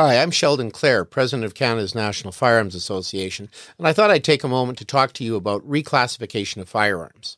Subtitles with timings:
[0.00, 3.48] Hi, I'm Sheldon Clare, President of Canada's National Firearms Association,
[3.78, 7.36] and I thought I'd take a moment to talk to you about reclassification of firearms.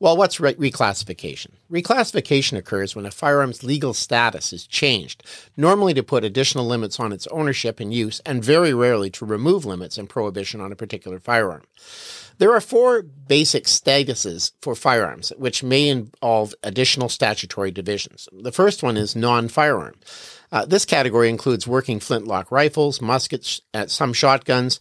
[0.00, 1.48] Well, what's re- reclassification?
[1.70, 5.22] Reclassification occurs when a firearm's legal status is changed,
[5.56, 9.64] normally to put additional limits on its ownership and use, and very rarely to remove
[9.64, 11.62] limits and prohibition on a particular firearm.
[12.38, 18.28] There are four basic statuses for firearms, which may involve additional statutory divisions.
[18.32, 19.94] The first one is non firearm.
[20.50, 24.78] Uh, this category includes working flintlock rifles, muskets, uh, some shotguns,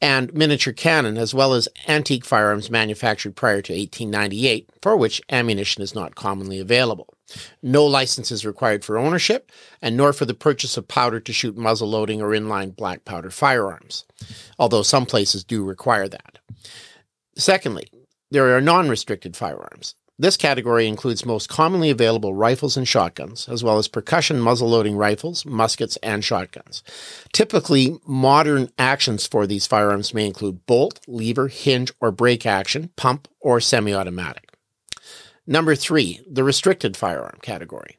[0.00, 3.72] and miniature cannon, as well as antique firearms manufactured prior to
[4.24, 7.14] 1898, for which ammunition is not commonly available.
[7.62, 9.50] No license is required for ownership,
[9.80, 13.30] and nor for the purchase of powder to shoot muzzle loading or inline black powder
[13.30, 14.04] firearms,
[14.58, 16.38] although some places do require that.
[17.36, 17.88] Secondly,
[18.30, 19.94] there are non restricted firearms.
[20.16, 25.44] This category includes most commonly available rifles and shotguns, as well as percussion muzzle-loading rifles,
[25.44, 26.84] muskets, and shotguns.
[27.32, 33.26] Typically, modern actions for these firearms may include bolt, lever, hinge, or break action, pump,
[33.40, 34.56] or semi-automatic.
[35.48, 37.98] Number three, the restricted firearm category.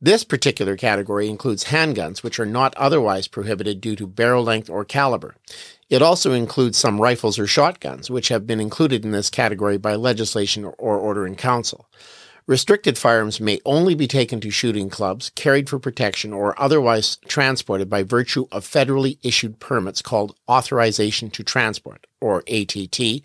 [0.00, 4.84] This particular category includes handguns, which are not otherwise prohibited due to barrel length or
[4.84, 5.34] caliber.
[5.94, 9.94] It also includes some rifles or shotguns, which have been included in this category by
[9.94, 11.88] legislation or order in council.
[12.48, 17.88] Restricted firearms may only be taken to shooting clubs, carried for protection, or otherwise transported
[17.88, 23.22] by virtue of federally issued permits called Authorization to Transport, or ATT,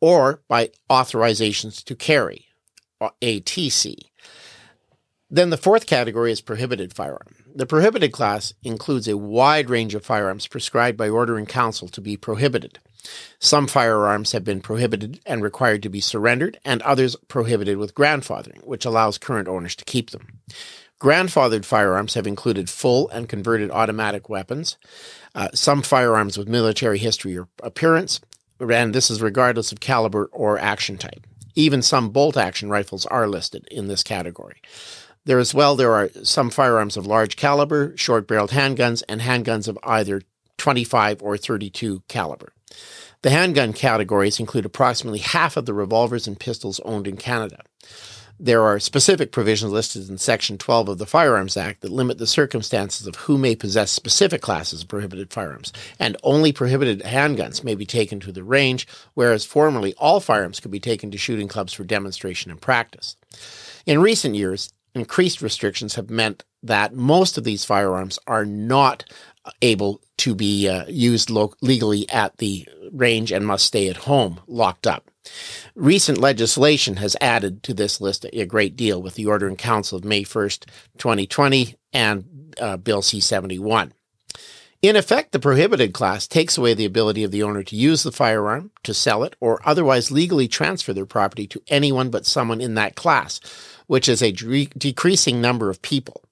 [0.00, 2.46] or by authorizations to carry,
[3.00, 3.96] or ATC.
[5.34, 7.34] Then the fourth category is prohibited firearm.
[7.52, 12.00] The prohibited class includes a wide range of firearms prescribed by order in council to
[12.00, 12.78] be prohibited.
[13.40, 18.64] Some firearms have been prohibited and required to be surrendered, and others prohibited with grandfathering,
[18.64, 20.38] which allows current owners to keep them.
[21.00, 24.76] Grandfathered firearms have included full and converted automatic weapons,
[25.34, 28.20] uh, some firearms with military history or appearance,
[28.60, 31.26] and this is regardless of caliber or action type.
[31.56, 34.60] Even some bolt action rifles are listed in this category.
[35.26, 39.68] There as well, there are some firearms of large caliber, short barreled handguns, and handguns
[39.68, 40.22] of either
[40.58, 42.52] 25 or 32 caliber.
[43.22, 47.62] The handgun categories include approximately half of the revolvers and pistols owned in Canada.
[48.38, 52.26] There are specific provisions listed in Section 12 of the Firearms Act that limit the
[52.26, 57.74] circumstances of who may possess specific classes of prohibited firearms, and only prohibited handguns may
[57.74, 61.72] be taken to the range, whereas formerly all firearms could be taken to shooting clubs
[61.72, 63.16] for demonstration and practice.
[63.86, 69.04] In recent years, increased restrictions have meant that most of these firearms are not
[69.60, 74.40] able to be uh, used lo- legally at the range and must stay at home
[74.46, 75.10] locked up.
[75.74, 79.98] Recent legislation has added to this list a great deal with the Order in Council
[79.98, 80.66] of May 1st,
[80.98, 83.92] 2020 and uh, Bill C 71.
[84.84, 88.12] In effect, the prohibited class takes away the ability of the owner to use the
[88.12, 92.74] firearm, to sell it, or otherwise legally transfer their property to anyone but someone in
[92.74, 93.40] that class,
[93.86, 96.22] which is a de- decreasing number of people.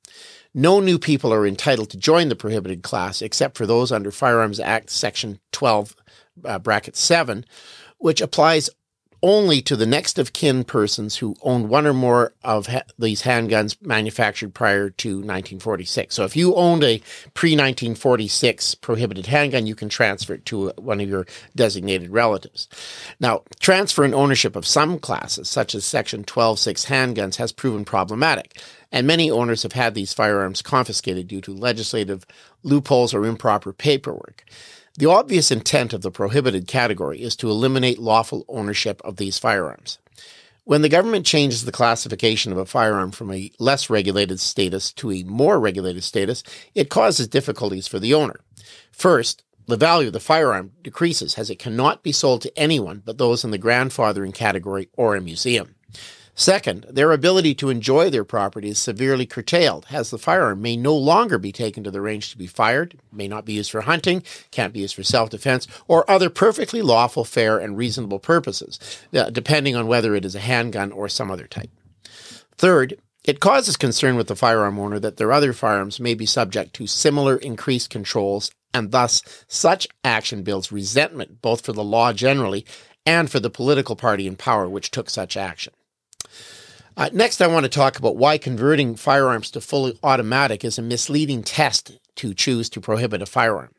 [0.52, 4.60] No new people are entitled to join the prohibited class except for those under Firearms
[4.60, 5.96] Act Section 12,
[6.44, 7.46] uh, bracket 7,
[7.96, 8.69] which applies
[9.22, 13.22] only to the next of kin persons who owned one or more of ha- these
[13.22, 16.15] handguns manufactured prior to 1946.
[16.15, 16.99] So if you owned a
[17.34, 22.69] pre 1946 prohibited handgun, you can transfer it to one of your designated relatives.
[23.21, 28.61] Now, transfer and ownership of some classes, such as Section 12.6 handguns, has proven problematic.
[28.91, 32.27] And many owners have had these firearms confiscated due to legislative
[32.62, 34.44] loopholes or improper paperwork.
[34.98, 39.98] The obvious intent of the prohibited category is to eliminate lawful ownership of these firearms.
[40.64, 45.10] When the government changes the classification of a firearm from a less regulated status to
[45.10, 46.42] a more regulated status,
[46.75, 48.41] it causes difficulties for the owner.
[48.92, 53.16] First, the value of the firearm decreases as it cannot be sold to anyone but
[53.16, 55.75] those in the grandfathering category or a museum.
[56.34, 60.97] Second, their ability to enjoy their property is severely curtailed, as the firearm may no
[60.97, 64.23] longer be taken to the range to be fired, may not be used for hunting,
[64.50, 68.79] can't be used for self defense, or other perfectly lawful, fair, and reasonable purposes,
[69.12, 71.70] uh, depending on whether it is a handgun or some other type.
[72.56, 76.73] Third, it causes concern with the firearm owner that their other firearms may be subject
[76.75, 82.64] to similar increased controls, and thus such action builds resentment both for the law generally
[83.05, 85.75] and for the political party in power which took such action.
[86.96, 90.82] Uh, next, I want to talk about why converting firearms to fully automatic is a
[90.82, 93.70] misleading test to choose to prohibit a firearm.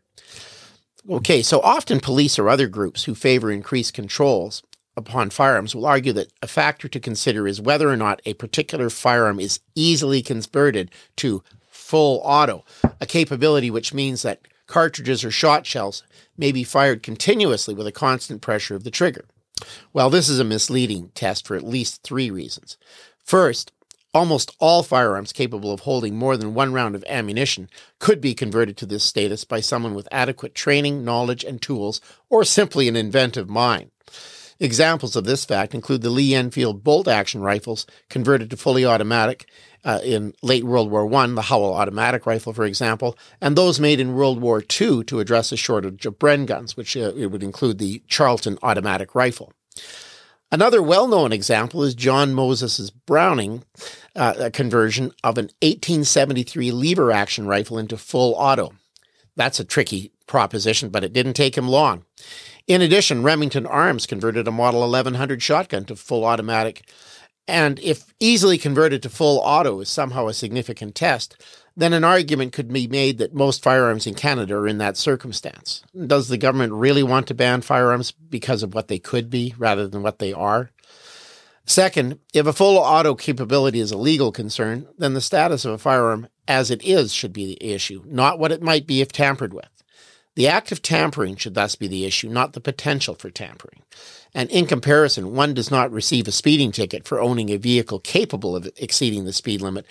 [1.09, 4.63] Okay, so often police or other groups who favor increased controls
[4.95, 8.89] upon firearms will argue that a factor to consider is whether or not a particular
[8.89, 12.63] firearm is easily converted to full auto,
[13.01, 16.03] a capability which means that cartridges or shot shells
[16.37, 19.25] may be fired continuously with a constant pressure of the trigger.
[19.93, 22.77] Well, this is a misleading test for at least three reasons.
[23.23, 23.71] First,
[24.13, 27.69] almost all firearms capable of holding more than one round of ammunition
[27.99, 32.43] could be converted to this status by someone with adequate training, knowledge, and tools, or
[32.43, 33.91] simply an inventive mind.
[34.59, 39.47] Examples of this fact include the Lee Enfield bolt action rifles converted to fully automatic
[39.83, 43.99] uh, in late World War I, the Howell automatic rifle, for example, and those made
[43.99, 47.43] in World War II to address a shortage of Bren guns, which uh, it would
[47.43, 49.51] include the Charlton automatic rifle.
[50.51, 53.63] Another well known example is John Moses's Browning
[54.15, 58.71] uh, conversion of an 1873 lever action rifle into full auto.
[59.35, 62.05] That's a tricky proposition, but it didn't take him long.
[62.65, 66.87] In addition, Remington Arms converted a Model 1100 shotgun to full automatic.
[67.45, 71.43] And if easily converted to full auto is somehow a significant test,
[71.75, 75.83] then an argument could be made that most firearms in Canada are in that circumstance.
[76.07, 79.87] Does the government really want to ban firearms because of what they could be rather
[79.87, 80.71] than what they are?
[81.65, 85.77] Second, if a full auto capability is a legal concern, then the status of a
[85.77, 89.53] firearm as it is should be the issue, not what it might be if tampered
[89.53, 89.72] with.
[90.35, 93.83] The act of tampering should thus be the issue, not the potential for tampering.
[94.33, 98.55] And in comparison, one does not receive a speeding ticket for owning a vehicle capable
[98.55, 99.85] of exceeding the speed limit,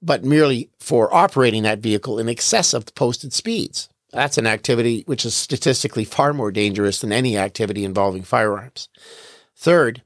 [0.00, 3.90] but merely for operating that vehicle in excess of the posted speeds.
[4.12, 8.88] That's an activity which is statistically far more dangerous than any activity involving firearms.
[9.56, 10.02] Third,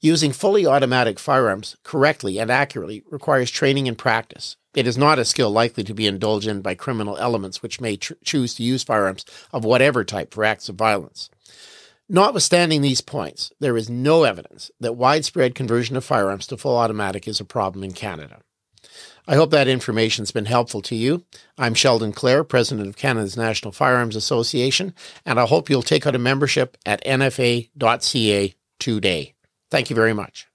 [0.00, 4.56] using fully automatic firearms correctly and accurately requires training and practice.
[4.74, 7.96] It is not a skill likely to be indulged in by criminal elements which may
[7.96, 11.30] tr- choose to use firearms of whatever type for acts of violence.
[12.08, 17.26] Notwithstanding these points, there is no evidence that widespread conversion of firearms to full automatic
[17.26, 18.40] is a problem in Canada.
[19.26, 21.24] I hope that information has been helpful to you.
[21.56, 24.92] I'm Sheldon Clare, President of Canada's National Firearms Association,
[25.24, 29.34] and I hope you'll take out a membership at nfa.ca today.
[29.70, 30.46] Thank you very much.